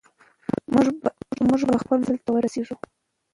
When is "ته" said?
2.25-2.29